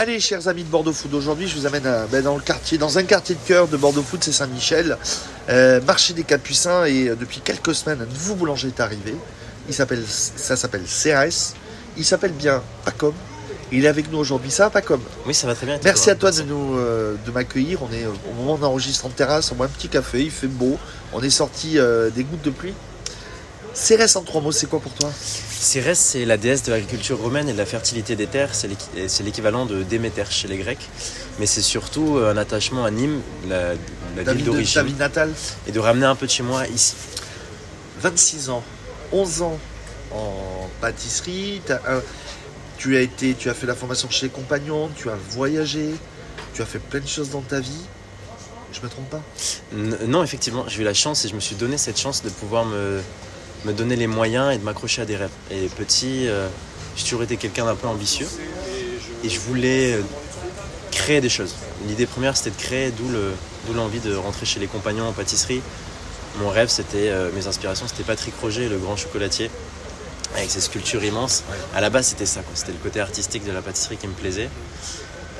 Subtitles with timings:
[0.00, 2.78] Allez, chers amis de Bordeaux Food, aujourd'hui je vous amène à- ben, dans le quartier,
[2.78, 4.96] dans un quartier de cœur de Bordeaux Food, c'est Saint-Michel,
[5.50, 9.14] euh, marché des Capucins, et euh, depuis quelques semaines, un nouveau boulanger est arrivé.
[9.68, 11.52] Il s'appelle, ça s'appelle CRS.
[11.98, 13.12] Il s'appelle bien Pacom.
[13.72, 14.50] Il est avec nous aujourd'hui.
[14.50, 15.00] Ça va, Pacom?
[15.26, 15.78] Oui, ça va très bien.
[15.84, 16.50] Merci à toi de Merci.
[16.50, 17.82] nous euh, de m'accueillir.
[17.82, 20.46] On est euh, au moment d'enregistrer en terrasse, on boit un petit café, il fait
[20.46, 20.78] beau.
[21.12, 22.72] On est sorti euh, des gouttes de pluie.
[23.74, 25.10] CRS en trois mots, c'est quoi pour toi?
[25.50, 28.54] Cérès, c'est la déesse de l'agriculture romaine et de la fertilité des terres.
[28.54, 28.68] C'est
[29.08, 30.88] c'est l'équivalent de Déméter chez les Grecs.
[31.38, 33.74] Mais c'est surtout un attachement à Nîmes, la,
[34.32, 35.32] ville d'origine, ville natale
[35.66, 36.94] et de ramener un peu de chez moi ici.
[38.00, 38.62] 26 ans,
[39.12, 39.58] 11 ans
[40.12, 41.60] en pâtisserie.
[41.68, 42.02] un-
[42.78, 45.90] tu, as été, tu as fait la formation chez Compagnon, tu as voyagé,
[46.54, 47.84] tu as fait plein de choses dans ta vie.
[48.72, 49.20] Je me trompe pas?
[50.06, 52.64] Non, effectivement, j'ai eu la chance et je me suis donné cette chance de pouvoir
[52.64, 53.00] me,
[53.64, 55.30] me donner les moyens et de m'accrocher à des rêves.
[55.50, 56.48] Et petit, euh,
[56.96, 58.28] j'ai toujours été quelqu'un d'un peu ambitieux
[59.24, 60.02] et je voulais euh,
[60.90, 61.54] créer des choses.
[61.86, 63.32] L'idée première, c'était de créer, d'où le-
[63.66, 65.62] d'où l'envie de rentrer chez les compagnons en pâtisserie.
[66.40, 69.50] Mon rêve, c'était, euh, mes inspirations, c'était Patrick Roger, le grand chocolatier,
[70.36, 71.42] avec ses sculptures immenses.
[71.74, 74.48] À la base, c'était ça, c'était le côté artistique de la pâtisserie qui me plaisait.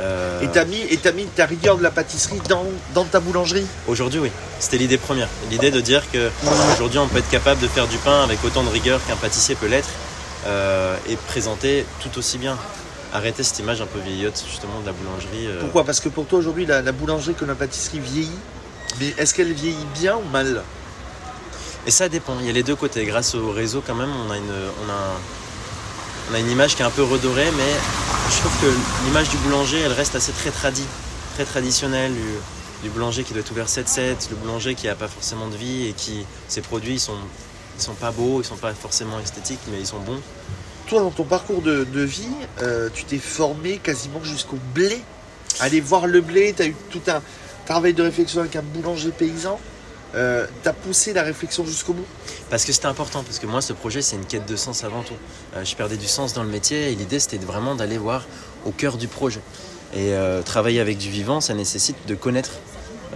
[0.00, 3.18] Euh, Et t'as mis, et t'as mis ta rigueur de la pâtisserie dans, dans ta
[3.18, 4.30] boulangerie Aujourd'hui, oui.
[4.60, 5.28] C'était l'idée première.
[5.50, 6.30] L'idée de dire que
[6.74, 9.56] aujourd'hui, on peut être capable de faire du pain avec autant de rigueur qu'un pâtissier
[9.56, 9.88] peut l'être
[10.46, 12.56] euh, et présenter tout aussi bien.
[13.12, 15.46] Arrêter cette image un peu vieillotte justement de la boulangerie.
[15.48, 15.60] euh.
[15.60, 15.82] Pourquoi?
[15.84, 18.30] Parce que pour toi aujourd'hui, la, la boulangerie comme la pâtisserie vieillit.
[19.00, 20.62] Mais est-ce qu'elle vieillit bien ou mal?
[21.86, 22.34] Et ça dépend.
[22.40, 23.04] Il y a les deux côtés.
[23.04, 24.44] Grâce au réseau, quand même, on a une,
[24.86, 25.20] on a un-
[26.30, 27.72] on a une image qui est un peu redorée, mais
[28.30, 30.50] je trouve que l'image du boulanger, elle reste assez très
[31.44, 32.12] traditionnelle.
[32.82, 35.88] Du, boulanger qui doit être ouvert 7-7, le boulanger qui n'a pas forcément de vie
[35.88, 37.18] et qui ses produits ils sont
[37.76, 40.20] ils sont pas beaux, ils sont pas forcément esthétiques, mais ils sont bons.
[40.86, 42.26] Toi, dans ton parcours de, vie,
[42.62, 45.00] euh, tu t'es formé quasiment jusqu'au blé.
[45.60, 47.22] Aller voir le blé, tu eu tout un
[47.66, 49.60] travail de réflexion avec un boulanger paysan.
[50.14, 52.06] Euh, tu as poussé la réflexion jusqu'au bout.
[52.50, 55.02] Parce que c'était important, parce que moi, ce projet, c'est une quête de sens avant
[55.02, 55.14] tout.
[55.56, 58.24] Euh, je perdais du sens dans le métier et l'idée, c'était vraiment d'aller voir
[58.64, 59.40] au cœur du projet.
[59.94, 62.52] Et euh, travailler avec du vivant, ça nécessite de connaître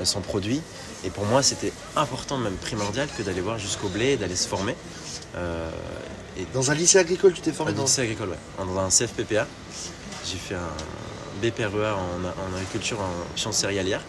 [0.05, 0.61] son produit.
[1.05, 4.49] Et pour moi, c'était important, même primordial, que d'aller voir jusqu'au blé et d'aller se
[4.49, 4.75] former.
[6.39, 8.65] Et Dans un lycée agricole, tu t'es formé un dans lycée agricole, ouais.
[8.65, 9.47] Dans un CFPPA.
[10.25, 14.03] J'ai fait un BPREA en, en agriculture en sciences céréalières.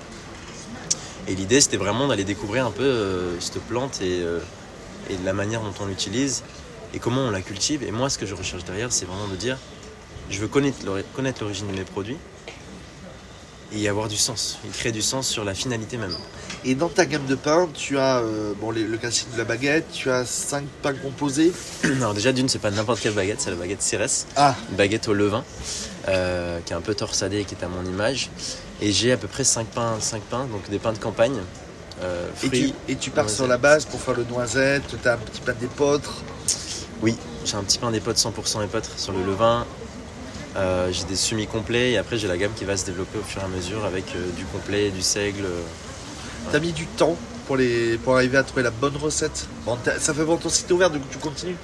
[1.27, 4.39] Et l'idée, c'était vraiment d'aller découvrir un peu euh, cette plante et, euh,
[5.09, 6.43] et la manière dont on l'utilise
[6.93, 7.83] et comment on la cultive.
[7.83, 9.57] Et moi, ce que je recherche derrière, c'est vraiment de dire
[10.29, 10.83] je veux connaître
[11.41, 12.17] l'origine de mes produits
[13.71, 14.59] et y avoir du sens.
[14.65, 16.15] Il crée du sens sur la finalité même.
[16.65, 19.43] Et dans ta gamme de pain, tu as euh, bon, les- le classique de la
[19.43, 21.51] baguette, tu as cinq pains composés.
[21.83, 24.27] Alors, déjà, d'une, c'est pas n'importe quelle baguette, c'est la baguette Cérès.
[24.35, 25.43] Ah, une baguette au levain
[26.07, 28.29] euh, qui est un peu torsadée et qui est à mon image.
[28.81, 31.37] Et j'ai à peu près 5 pains, 5 pains, donc des pains de campagne.
[32.01, 32.73] euh, et tu, fruits.
[32.89, 35.53] et tu pars sur la base pour faire le noisette, tu as un petit pain
[35.59, 36.21] d'épeautre.
[37.01, 39.65] Oui, j'ai un petit pain d'épeautre 100% épeautre sur le levain.
[40.55, 43.23] Euh, j'ai des semis complets et après j'ai la gamme qui va se développer au
[43.23, 45.45] fur et à mesure avec euh, du complet, du seigle.
[45.45, 45.61] euh.
[46.51, 49.47] Tu as mis du temps pour, les, pour arriver à trouver la bonne recette?
[49.65, 51.55] Bon, t'as- ça fait longtemps que tu ouvert, coup tu continues?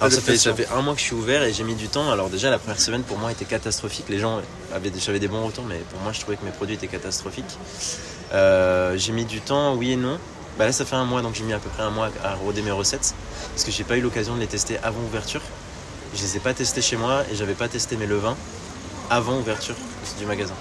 [0.00, 0.50] Alors ça fait, Adaptation.
[0.50, 2.10] ça fait un mois que je suis ouvert et j'ai mis du temps.
[2.10, 4.06] Alors déjà la première semaine pour moi était catastrophique.
[4.08, 4.40] Les gens
[4.74, 7.58] avaient j'avais des bons retours, mais pour moi je trouvais que mes produits étaient catastrophiques.
[8.32, 10.18] Euh, j'ai mis du temps, oui et non.
[10.58, 12.34] Bah là ça fait un mois donc j'ai mis à peu près un mois à
[12.34, 13.14] roder mes recettes
[13.50, 15.42] parce que j'ai pas eu l'occasion de les tester avant ouverture.
[16.14, 18.36] Je les ai pas testés chez moi et j'avais pas testé mes levains
[19.10, 19.74] avant ouverture
[20.18, 20.54] du magasin.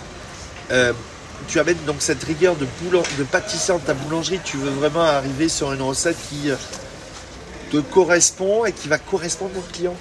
[0.71, 0.93] Euh,
[1.47, 4.39] tu amènes donc cette rigueur de, boulan- de pâtissier dans ta boulangerie.
[4.43, 6.55] Tu veux vraiment arriver sur une recette qui euh,
[7.71, 9.95] te correspond et qui va correspondre au client?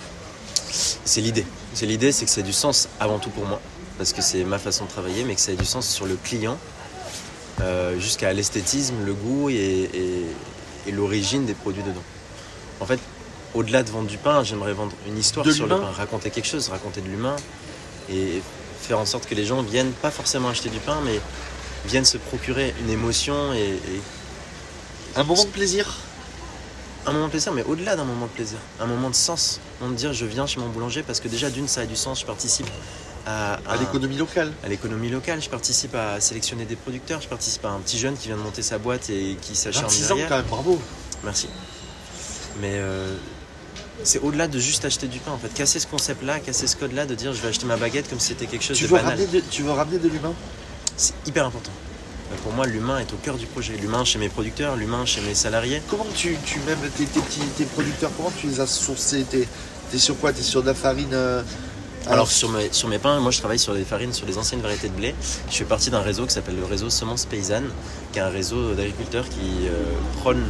[1.05, 1.47] C'est l'idée.
[1.75, 3.61] C'est l'idée, c'est que c'est du sens avant tout pour moi,
[3.99, 6.17] parce que c'est ma façon de travailler, mais que ça ait du sens sur le
[6.17, 6.59] client,
[7.61, 10.27] euh, jusqu'à l'esthétisme, le goût et, et-
[10.89, 12.03] et l'origine des produits dedans.
[12.81, 12.99] En fait,
[13.55, 16.47] au-delà de vendre du pain, j'aimerais vendre une histoire De sur le pain, raconter quelque
[16.49, 17.37] chose, raconter de l'humain,
[18.11, 18.43] et
[18.81, 21.21] faire en sorte que les gens viennent pas forcément acheter du pain, mais
[21.87, 24.01] viennent se procurer une émotion et, et
[25.17, 25.87] Un moment de plaisir.
[27.07, 29.61] un moment de plaisir, mais au-delà d'un moment de plaisir, un moment de sens.
[29.81, 31.97] On de dire je viens chez mon boulanger parce que déjà d'une ça a du
[31.97, 32.67] sens, je participe
[33.27, 34.53] à, À à- l'économie locale.
[34.65, 38.17] à l'économie locale, je participe à sélectionner des producteurs, je participe à un petit jeune
[38.17, 40.29] qui vient de monter sa boîte et qui s'acharne 26 ans derrière.
[40.29, 40.81] quand même, bravo.
[41.25, 41.49] Merci.
[42.61, 43.17] Mais euh,
[44.03, 47.07] c'est au-delà de juste acheter du pain en fait, casser ce concept-là, casser ce code-là
[47.07, 48.97] de dire je vais acheter ma baguette comme si c'était quelque chose Tu de veux,
[48.97, 49.19] banal.
[49.19, 50.33] de, tu veux ramener de l'humain?
[50.97, 51.73] C'est hyper important.
[52.33, 53.75] Euh, Pour moi, l'humain est au cœur du projet.
[53.77, 55.83] L'humain chez mes producteurs, l'humain chez mes salariés.
[55.91, 59.25] Comment tu, tu même tes, tes petits tes producteurs, comment tu les as sourcés?
[59.31, 59.47] T'es
[59.95, 60.33] es sur quoi?
[60.33, 61.43] T'es sur de la farine euh,
[62.09, 64.61] Alors sur mes, sur mes pains, moi je travaille sur des farines, sur les anciennes
[64.61, 65.15] variétés de blé.
[65.51, 67.71] Je fais partie d'un réseau qui s'appelle le réseau Semences Paysannes,
[68.13, 69.73] qui est un réseau d'agriculteurs qui euh,
[70.21, 70.43] prône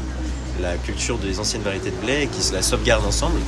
[0.60, 3.38] la culture des anciennes variétés de blé et qui se la sauvegarde ensemble.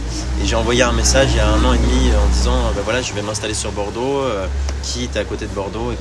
[0.43, 2.83] Et j'ai envoyé un message il y a un an et demi en disant ben
[2.85, 4.47] voilà je vais m'installer sur Bordeaux, euh,
[4.83, 5.97] qui est à côté de Bordeaux et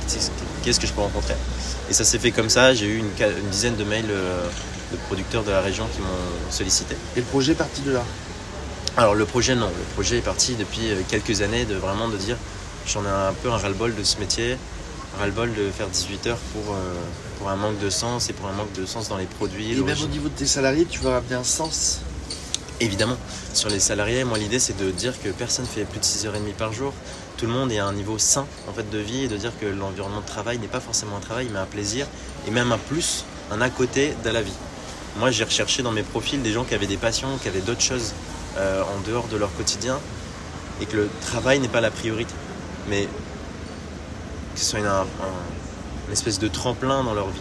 [0.62, 1.34] qu'est-ce que je peux rencontrer?
[1.90, 4.46] Et ça s'est fait comme ça, j'ai eu une, une, dizaine de mails euh,
[4.92, 6.94] de producteurs de la région qui m'ont sollicité.
[7.16, 8.02] Et le projet est parti de là?
[8.96, 12.36] Alors le projet non, le projet est parti depuis quelques années de vraiment de dire
[12.86, 14.56] j'en ai un peu un ras-le-bol de ce métier,
[15.18, 16.94] ras-le-bol de faire 18 heures pour, euh,
[17.38, 19.72] pour un manque de sens et pour un manque de sens dans les produits.
[19.72, 22.00] Et même au niveau de tes salariés, tu veux ramener un sens
[22.80, 23.16] Évidemment,
[23.54, 26.72] sur les salariés, moi l'idée c'est de dire que personne fait plus de 6h30 par
[26.72, 26.92] jour.
[27.36, 29.50] Tout le monde est à un niveau sain en fait de vie et de dire
[29.60, 32.06] que l'environnement de travail n'est pas forcément un travail mais un plaisir
[32.46, 34.52] et même un plus, un à côté de la vie.
[35.18, 37.82] Moi j'ai recherché dans mes profils des gens qui avaient des passions, qui avaient d'autres
[37.82, 38.14] choses
[38.58, 39.98] euh, en dehors de leur quotidien
[40.80, 42.32] et que le travail n'est pas la priorité,
[42.88, 43.08] mais
[44.58, 47.40] que ce soit une, espèce de tremplin dans leur vie.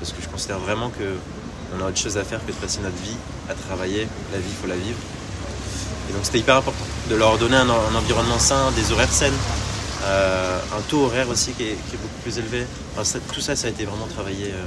[0.00, 2.96] Parce que je considère vraiment qu'on a autre chose à faire que de passer notre
[2.96, 3.16] vie
[3.48, 4.08] à travailler.
[4.32, 4.98] La vie, il faut la vivre.
[6.08, 9.32] Et donc c'était hyper important de leur donner un, environnement sain, des horaires saines,
[10.04, 12.64] euh, un taux horaire aussi qui est, beaucoup plus élevé.
[13.32, 14.52] tout ça, ça a été vraiment travaillé.
[14.52, 14.64] Euh.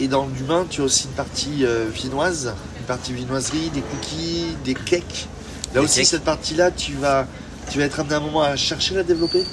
[0.00, 2.54] Et dans l'humain, tu as aussi une partie viennoise
[2.88, 5.28] partie vinoiserie, des cookies, des cakes.
[5.74, 7.26] Là aussi, cette partie-là, tu vas,
[7.70, 9.44] tu vas être amené à un moment à chercher à la développer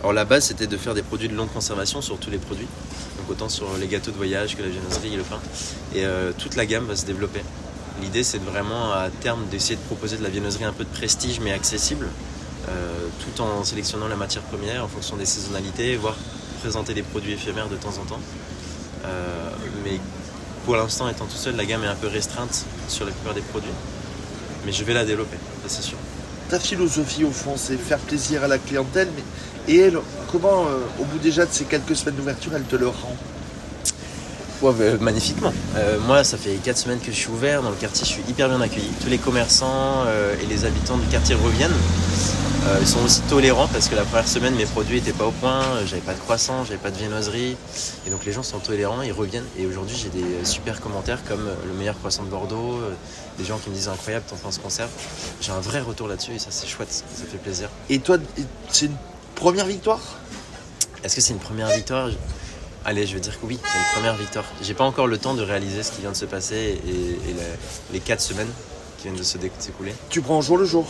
[0.00, 2.68] Alors la base, c'était de faire des produits de longue conservation sur tous les produits.
[3.18, 5.38] Donc autant sur les gâteaux de voyage que la viennoiserie et le pain.
[5.94, 7.40] Et euh, toute la gamme va se développer.
[8.00, 11.40] L'idée, c'est vraiment à terme d'essayer de proposer de la viennoiserie un peu de prestige
[11.40, 12.08] mais accessible,
[12.68, 16.16] euh, tout en sélectionnant la matière première en fonction des saisonnalités, voire
[16.60, 18.20] présenter des produits éphémères de temps en temps.
[19.04, 19.50] Euh,
[19.84, 19.98] mais
[20.64, 23.42] pour l'instant, étant tout seul, la gamme est un peu restreinte sur la plupart des
[23.42, 23.70] produits.
[24.64, 25.96] Mais je vais la développer, ça c'est sûr.
[26.50, 29.08] Ta philosophie, au fond, c'est faire plaisir à la clientèle.
[29.14, 29.22] Mais...
[29.72, 29.98] Et elle,
[30.32, 33.14] comment, euh, au bout déjà de ces quelques semaines d'ouverture, elle te le rend?
[34.62, 35.52] Ouais, magnifiquement.
[35.76, 37.62] Euh, moi, ça fait 4 semaines que je suis ouvert.
[37.62, 38.90] Dans le quartier, je suis hyper bien accueilli.
[39.02, 41.70] Tous les commerçants euh, et les habitants du quartier reviennent.
[42.66, 45.30] Euh, ils sont aussi tolérants parce que la première semaine, mes produits n'étaient pas au
[45.30, 47.56] point, j'avais pas de croissant, j'avais pas de viennoiserie.
[48.06, 49.46] Et donc les gens sont tolérants, ils reviennent.
[49.58, 52.92] Et aujourd'hui, j'ai des super commentaires comme euh, le meilleur croissant de Bordeaux, euh,
[53.38, 54.90] des gens qui me disent incroyable, ton pain se conserve.
[55.40, 57.70] J'ai un vrai retour là-dessus et ça, c'est chouette, ça fait plaisir.
[57.88, 58.18] Et toi,
[58.68, 58.96] c'est une
[59.34, 60.00] première victoire?
[61.02, 62.10] Est-ce que c'est une première victoire?
[62.84, 64.44] Allez, je vais dire que oui, c'est une première victoire.
[64.62, 68.00] J'ai pas encore le temps de réaliser ce qui vient de se passer et, les
[68.00, 68.50] 4 semaines
[68.96, 69.94] qui viennent de se s'écouler.
[70.08, 70.86] Tu prends au jour le jour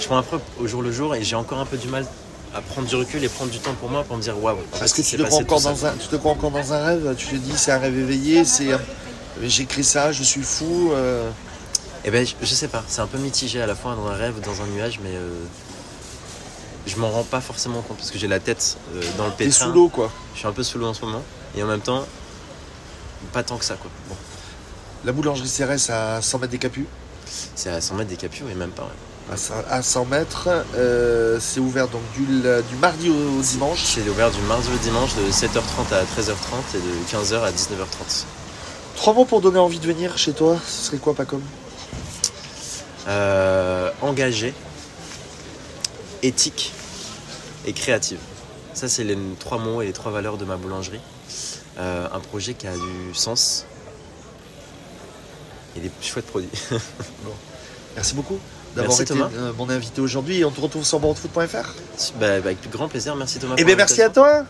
[0.00, 2.06] Je prends un peu au jour le jour et j'ai encore un peu du mal
[2.54, 4.58] à prendre du recul et prendre du temps pour moi pour me dire waouh.
[4.78, 7.26] Parce que tu te, prends encore dans un, tu te encore dans un rêve, tu
[7.26, 8.68] te dis c'est un rêve éveillé, c'est
[9.42, 10.92] j'écris ça, je suis fou.
[10.92, 11.30] Euh.
[12.04, 14.34] Eh ben je, sais pas, c'est un peu mitigé à la fois dans un rêve,
[14.44, 15.30] dans un nuage, mais euh,
[16.86, 19.44] je m'en rends pas forcément compte parce que j'ai la tête euh, dans le pétrin.
[19.46, 20.10] T'es sous l'eau quoi.
[20.34, 21.22] Je suis un peu sous l'eau en ce moment
[21.56, 22.04] et en même temps
[23.32, 23.90] pas tant que ça quoi.
[24.08, 24.16] Bon.
[25.04, 26.86] La boulangerie CRS à 100 mètres des Capus
[27.54, 28.88] c'est à 100 mètres des Capiaux et même pas.
[29.70, 34.40] À 100 mètres, euh, c'est ouvert donc du, du mardi au, dimanche C'est ouvert du
[34.42, 36.34] mardi au dimanche de 7h30 à 13h30
[36.74, 38.24] et de 15h à 19h30.
[38.96, 41.40] Trois mots pour donner envie de venir chez toi, ce serait quoi Pacom?
[43.08, 44.52] Euh, Engagé,
[46.24, 46.72] éthique
[47.66, 48.18] et créative.
[48.72, 51.00] Ça, c'est les trois mots et les trois valeurs de ma boulangerie.
[51.78, 53.66] Euh, un projet qui a du sens,
[55.76, 56.50] et des chouettes produits.
[57.94, 58.38] Merci beaucoup
[58.74, 60.44] d'avoir été euh, mon invité aujourd'hui.
[60.44, 61.60] On te retrouve sur boardfoot.fr bah,
[62.18, 63.14] bah, Avec grand plaisir.
[63.14, 63.54] Merci Thomas.
[63.56, 64.44] Et eh bien merci à toi.